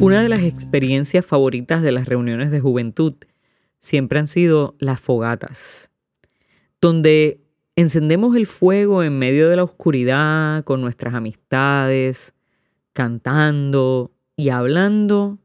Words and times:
Una 0.00 0.22
de 0.22 0.30
las 0.30 0.40
experiencias 0.40 1.26
favoritas 1.26 1.82
de 1.82 1.92
las 1.92 2.08
reuniones 2.08 2.50
de 2.50 2.58
juventud 2.58 3.16
siempre 3.80 4.18
han 4.18 4.28
sido 4.28 4.74
las 4.78 4.98
fogatas, 4.98 5.90
donde 6.80 7.42
encendemos 7.76 8.34
el 8.34 8.46
fuego 8.46 9.02
en 9.02 9.18
medio 9.18 9.50
de 9.50 9.56
la 9.56 9.62
oscuridad 9.62 10.64
con 10.64 10.80
nuestras 10.80 11.12
amistades, 11.12 12.32
cantando 12.94 14.10
y 14.36 14.48
hablando 14.48 15.38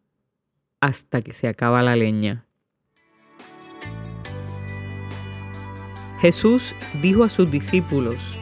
hasta 0.79 1.21
que 1.21 1.33
se 1.33 1.49
acaba 1.49 1.83
la 1.83 1.97
leña. 1.97 2.45
Jesús 6.21 6.73
dijo 7.01 7.25
a 7.25 7.29
sus 7.29 7.51
discípulos, 7.51 8.37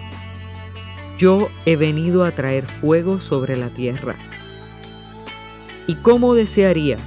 Yo 1.18 1.50
he 1.66 1.76
venido 1.76 2.24
a 2.24 2.30
traer 2.30 2.68
fuego 2.68 3.20
sobre 3.20 3.58
la 3.58 3.70
tierra. 3.70 4.16
¿Y 5.88 5.96
cómo 5.96 6.34
desearía 6.34 6.98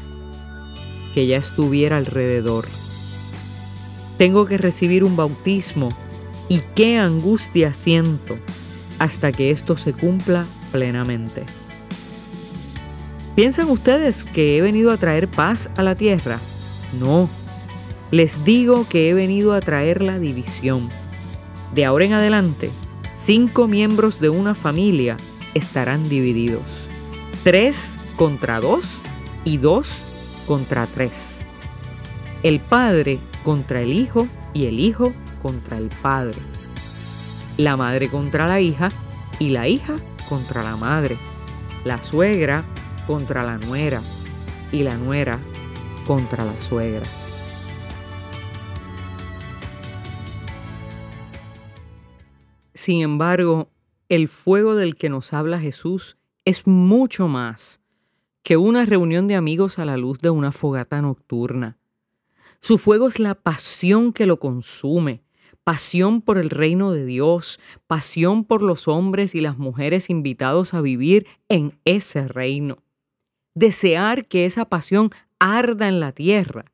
que 1.15 1.27
ya 1.27 1.37
estuviera 1.37 1.97
alrededor? 1.97 2.67
Tengo 4.19 4.47
que 4.47 4.59
recibir 4.59 5.05
un 5.05 5.17
bautismo 5.17 5.89
y 6.49 6.61
qué 6.75 6.99
angustia 6.99 7.75
siento 7.75 8.39
hasta 8.99 9.33
que 9.33 9.51
esto 9.51 9.77
se 9.77 9.93
cumpla 9.93 10.47
plenamente. 10.73 11.45
¿Piensan 13.35 13.69
ustedes 13.69 14.25
que 14.25 14.57
he 14.57 14.63
venido 14.63 14.91
a 14.91 14.97
traer 14.97 15.29
paz 15.29 15.69
a 15.77 15.83
la 15.83 15.95
tierra? 15.95 16.39
No. 16.99 17.29
Les 18.11 18.45
digo 18.45 18.87
que 18.89 19.11
he 19.11 19.15
venido 19.15 19.53
a 19.53 19.61
traer 19.61 20.01
la 20.01 20.19
división. 20.19 20.89
De 21.75 21.85
ahora 21.85 22.07
en 22.07 22.13
adelante, 22.15 22.71
cinco 23.17 23.69
miembros 23.69 24.21
de 24.21 24.31
una 24.31 24.55
familia 24.55 25.19
estarán 25.53 26.09
divididos. 26.09 26.63
Tres 27.45 27.96
contra 28.17 28.61
dos 28.61 28.99
y 29.45 29.59
dos 29.59 29.89
contra 30.47 30.87
tres. 30.87 31.39
El 32.43 32.61
padre 32.61 33.19
contra 33.45 33.83
el 33.83 33.93
hijo 33.93 34.27
y 34.55 34.67
el 34.67 34.81
hijo 34.81 35.13
contra 35.43 35.77
el 35.77 35.89
padre. 36.01 36.39
La 37.59 37.77
madre 37.77 38.09
contra 38.09 38.47
la 38.47 38.61
hija 38.61 38.89
y 39.39 39.51
la 39.51 39.69
hija 39.69 39.97
contra 40.29 40.63
la 40.63 40.77
madre. 40.77 41.19
La 41.85 42.03
suegra 42.03 42.65
contra 43.07 43.45
la 43.45 43.59
nuera 43.59 44.01
y 44.73 44.83
la 44.83 44.97
nuera 44.97 45.39
contra 46.07 46.45
la 46.45 46.59
suegra. 46.61 47.05
Sin 52.73 53.03
embargo, 53.03 53.69
el 54.09 54.29
fuego 54.29 54.75
del 54.75 54.97
que 54.97 55.09
nos 55.09 55.33
habla 55.33 55.59
Jesús 55.59 56.17
es 56.45 56.67
mucho 56.67 57.27
más 57.27 57.81
que 58.47 58.57
una 58.57 58.85
reunión 58.85 59.27
de 59.27 59.35
amigos 59.35 59.81
a 59.81 59.85
la 59.85 59.97
luz 59.97 60.21
de 60.21 60.31
una 60.31 60.53
fogata 60.53 61.03
nocturna. 61.03 61.77
Su 62.61 62.79
fuego 62.79 63.09
es 63.09 63.19
la 63.19 63.35
pasión 63.35 64.13
que 64.13 64.25
lo 64.25 64.39
consume, 64.39 65.25
pasión 65.65 66.23
por 66.23 66.39
el 66.39 66.51
reino 66.51 66.93
de 66.93 67.05
Dios, 67.05 67.59
pasión 67.89 68.45
por 68.45 68.63
los 68.63 68.87
hombres 68.87 69.35
y 69.35 69.41
las 69.41 69.59
mujeres 69.59 70.11
invitados 70.11 70.75
a 70.75 70.81
vivir 70.81 71.27
en 71.49 71.79
ese 71.85 72.29
reino 72.29 72.79
desear 73.57 74.27
que 74.27 74.45
esa 74.45 74.67
pasión 74.67 75.11
arda 75.41 75.89
en 75.89 75.99
la 75.99 76.13
tierra, 76.13 76.67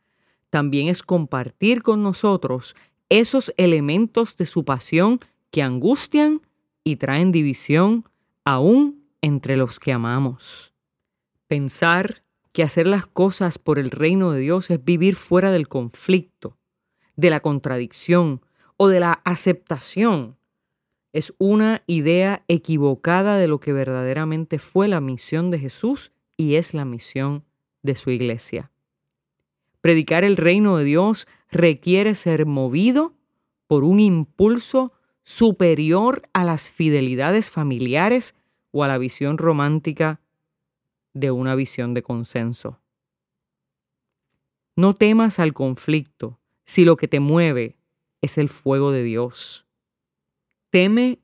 también 0.50 0.88
es 0.88 1.02
compartir 1.02 1.82
con 1.82 2.02
nosotros 2.02 2.74
esos 3.08 3.54
elementos 3.56 4.36
de 4.36 4.46
su 4.46 4.64
pasión 4.64 5.20
que 5.50 5.62
angustian 5.62 6.42
y 6.84 6.96
traen 6.96 7.30
división 7.30 8.04
aún 8.44 9.04
entre 9.22 9.56
los 9.56 9.78
que 9.78 9.92
amamos. 9.92 10.71
Pensar 11.52 12.22
que 12.54 12.62
hacer 12.62 12.86
las 12.86 13.04
cosas 13.04 13.58
por 13.58 13.78
el 13.78 13.90
reino 13.90 14.32
de 14.32 14.40
Dios 14.40 14.70
es 14.70 14.82
vivir 14.82 15.16
fuera 15.16 15.50
del 15.50 15.68
conflicto, 15.68 16.56
de 17.14 17.28
la 17.28 17.40
contradicción 17.40 18.40
o 18.78 18.88
de 18.88 19.00
la 19.00 19.20
aceptación 19.26 20.38
es 21.12 21.34
una 21.36 21.82
idea 21.86 22.42
equivocada 22.48 23.36
de 23.36 23.48
lo 23.48 23.60
que 23.60 23.74
verdaderamente 23.74 24.58
fue 24.58 24.88
la 24.88 25.02
misión 25.02 25.50
de 25.50 25.58
Jesús 25.58 26.12
y 26.38 26.54
es 26.54 26.72
la 26.72 26.86
misión 26.86 27.44
de 27.82 27.96
su 27.96 28.08
iglesia. 28.08 28.70
Predicar 29.82 30.24
el 30.24 30.38
reino 30.38 30.78
de 30.78 30.84
Dios 30.84 31.26
requiere 31.50 32.14
ser 32.14 32.46
movido 32.46 33.12
por 33.66 33.84
un 33.84 34.00
impulso 34.00 34.94
superior 35.22 36.22
a 36.32 36.44
las 36.44 36.70
fidelidades 36.70 37.50
familiares 37.50 38.36
o 38.70 38.84
a 38.84 38.88
la 38.88 38.96
visión 38.96 39.36
romántica 39.36 40.21
de 41.14 41.30
una 41.30 41.54
visión 41.54 41.94
de 41.94 42.02
consenso. 42.02 42.80
No 44.76 44.94
temas 44.94 45.38
al 45.38 45.52
conflicto 45.52 46.38
si 46.64 46.84
lo 46.84 46.96
que 46.96 47.08
te 47.08 47.20
mueve 47.20 47.76
es 48.22 48.38
el 48.38 48.48
fuego 48.48 48.92
de 48.92 49.02
Dios. 49.02 49.66
Teme 50.70 51.18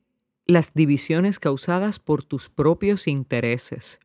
las 0.45 0.73
divisiones 0.73 1.39
causadas 1.39 1.99
por 1.99 2.23
tus 2.23 2.49
propios 2.49 3.07
intereses. 3.07 3.99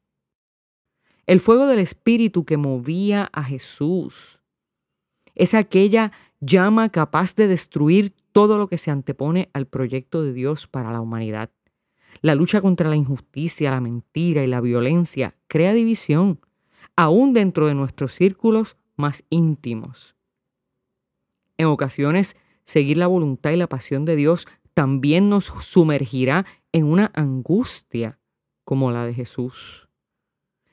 El 1.26 1.40
fuego 1.40 1.66
del 1.66 1.78
Espíritu 1.78 2.44
que 2.44 2.56
movía 2.56 3.30
a 3.32 3.44
Jesús 3.44 4.40
es 5.34 5.54
aquella 5.54 6.12
llama 6.40 6.90
capaz 6.90 7.34
de 7.34 7.48
destruir 7.48 8.14
todo 8.32 8.58
lo 8.58 8.68
que 8.68 8.78
se 8.78 8.90
antepone 8.90 9.50
al 9.52 9.66
proyecto 9.66 10.22
de 10.22 10.32
Dios 10.32 10.66
para 10.66 10.92
la 10.92 11.00
humanidad. 11.00 11.50
La 12.24 12.34
lucha 12.34 12.62
contra 12.62 12.88
la 12.88 12.96
injusticia, 12.96 13.70
la 13.70 13.82
mentira 13.82 14.42
y 14.42 14.46
la 14.46 14.62
violencia 14.62 15.34
crea 15.46 15.74
división, 15.74 16.40
aún 16.96 17.34
dentro 17.34 17.66
de 17.66 17.74
nuestros 17.74 18.14
círculos 18.14 18.78
más 18.96 19.24
íntimos. 19.28 20.16
En 21.58 21.66
ocasiones, 21.66 22.34
seguir 22.64 22.96
la 22.96 23.08
voluntad 23.08 23.50
y 23.50 23.56
la 23.56 23.66
pasión 23.66 24.06
de 24.06 24.16
Dios 24.16 24.46
también 24.72 25.28
nos 25.28 25.52
sumergirá 25.60 26.46
en 26.72 26.86
una 26.86 27.10
angustia 27.12 28.18
como 28.64 28.90
la 28.90 29.04
de 29.04 29.12
Jesús. 29.12 29.90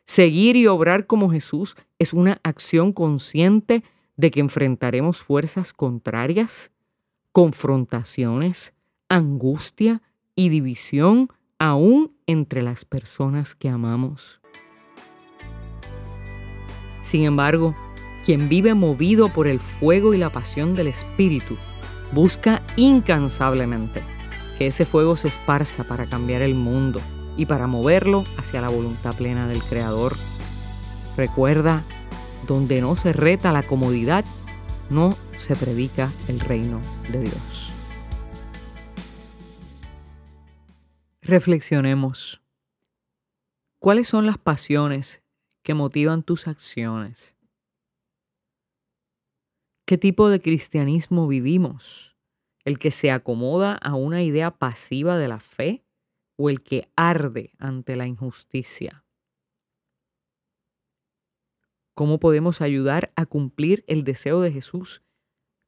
Seguir 0.05 0.55
y 0.55 0.67
obrar 0.67 1.05
como 1.05 1.31
Jesús 1.31 1.75
es 1.99 2.13
una 2.13 2.39
acción 2.43 2.93
consciente 2.93 3.83
de 4.15 4.31
que 4.31 4.39
enfrentaremos 4.39 5.21
fuerzas 5.21 5.73
contrarias, 5.73 6.71
confrontaciones, 7.33 8.73
angustia 9.09 10.01
y 10.33 10.47
división 10.47 11.27
aún 11.61 12.11
entre 12.25 12.63
las 12.63 12.85
personas 12.85 13.53
que 13.53 13.69
amamos. 13.69 14.41
Sin 17.03 17.23
embargo, 17.23 17.75
quien 18.25 18.49
vive 18.49 18.73
movido 18.73 19.29
por 19.29 19.47
el 19.47 19.59
fuego 19.59 20.15
y 20.15 20.17
la 20.17 20.31
pasión 20.31 20.75
del 20.75 20.87
Espíritu 20.87 21.57
busca 22.13 22.63
incansablemente 22.77 24.01
que 24.57 24.65
ese 24.65 24.85
fuego 24.85 25.15
se 25.15 25.27
esparza 25.27 25.83
para 25.83 26.07
cambiar 26.07 26.41
el 26.41 26.55
mundo 26.55 26.99
y 27.37 27.45
para 27.45 27.67
moverlo 27.67 28.23
hacia 28.37 28.59
la 28.59 28.69
voluntad 28.69 29.13
plena 29.13 29.47
del 29.47 29.61
Creador. 29.61 30.15
Recuerda, 31.15 31.83
donde 32.47 32.81
no 32.81 32.95
se 32.95 33.13
reta 33.13 33.51
la 33.51 33.61
comodidad, 33.61 34.25
no 34.89 35.15
se 35.37 35.55
predica 35.55 36.11
el 36.27 36.39
reino 36.39 36.81
de 37.11 37.19
Dios. 37.19 37.70
Reflexionemos. 41.31 42.41
¿Cuáles 43.79 44.09
son 44.09 44.25
las 44.25 44.37
pasiones 44.37 45.23
que 45.63 45.73
motivan 45.73 46.23
tus 46.23 46.45
acciones? 46.45 47.37
¿Qué 49.85 49.97
tipo 49.97 50.27
de 50.27 50.41
cristianismo 50.41 51.29
vivimos? 51.29 52.17
¿El 52.65 52.79
que 52.79 52.91
se 52.91 53.11
acomoda 53.11 53.75
a 53.75 53.95
una 53.95 54.23
idea 54.23 54.51
pasiva 54.51 55.17
de 55.17 55.29
la 55.29 55.39
fe? 55.39 55.85
o 56.35 56.49
el 56.49 56.63
que 56.63 56.91
arde 56.97 57.53
ante 57.59 57.95
la 57.95 58.07
injusticia. 58.07 59.05
¿Cómo 61.93 62.19
podemos 62.19 62.59
ayudar 62.59 63.13
a 63.15 63.25
cumplir 63.25 63.85
el 63.87 64.03
deseo 64.03 64.41
de 64.41 64.51
Jesús 64.51 65.01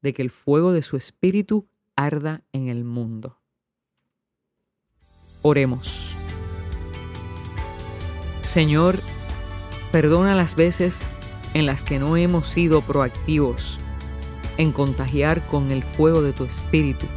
de 0.02 0.14
que 0.14 0.24
el 0.24 0.30
fuego 0.30 0.74
de 0.74 0.82
su 0.82 0.98
espíritu 0.98 1.70
arda 1.96 2.44
en 2.52 2.68
el 2.68 2.84
mundo? 2.84 3.43
Oremos. 5.46 6.16
Señor, 8.44 8.98
perdona 9.92 10.36
las 10.36 10.56
veces 10.56 11.06
en 11.54 11.66
las 11.66 11.84
que 11.84 12.00
no 12.00 12.16
hemos 12.16 12.48
sido 12.48 12.82
proactivos 12.82 13.78
en 14.58 14.72
contagiar 14.72 15.46
con 15.46 15.72
el 15.72 15.84
fuego 15.84 16.22
de 16.22 16.32
tu 16.32 16.46
espíritu 16.46 17.08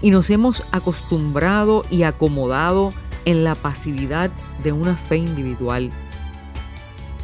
y 0.00 0.12
nos 0.12 0.30
hemos 0.30 0.62
acostumbrado 0.72 1.82
y 1.90 2.04
acomodado 2.04 2.92
en 3.24 3.42
la 3.42 3.56
pasividad 3.56 4.30
de 4.62 4.70
una 4.70 4.96
fe 4.96 5.16
individual. 5.16 5.90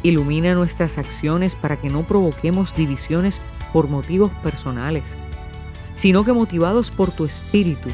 Ilumina 0.01 0.53
nuestras 0.53 0.97
acciones 0.97 1.55
para 1.55 1.77
que 1.77 1.89
no 1.89 2.03
provoquemos 2.03 2.75
divisiones 2.75 3.41
por 3.71 3.87
motivos 3.87 4.31
personales, 4.43 5.15
sino 5.95 6.25
que 6.25 6.33
motivados 6.33 6.91
por 6.91 7.09
tu 7.09 7.23
espíritu, 7.23 7.87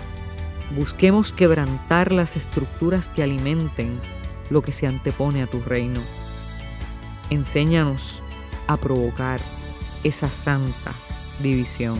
busquemos 0.75 1.31
quebrantar 1.31 2.11
las 2.11 2.35
estructuras 2.35 3.09
que 3.09 3.23
alimenten 3.23 3.99
lo 4.49 4.61
que 4.61 4.71
se 4.71 4.87
antepone 4.87 5.43
a 5.43 5.47
tu 5.47 5.61
reino. 5.61 6.01
enséñanos 7.29 8.23
a 8.67 8.77
provocar 8.77 9.39
esa 10.03 10.29
santa 10.29 10.93
división. 11.41 11.99